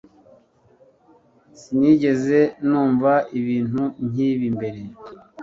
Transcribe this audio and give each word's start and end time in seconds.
sinigeze 1.59 2.39
numva 2.69 3.13
ibintu 3.39 3.83
nk'ibi 4.07 4.47
mbere 4.55 4.81